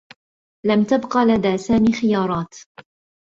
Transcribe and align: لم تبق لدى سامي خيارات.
لم 0.65 0.83
تبق 0.83 1.17
لدى 1.17 1.57
سامي 1.57 1.91
خيارات. 1.93 2.53